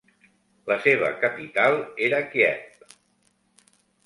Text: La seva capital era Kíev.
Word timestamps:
La 0.71 0.77
seva 0.85 1.11
capital 1.25 1.77
era 2.07 2.23
Kíev. 2.33 2.97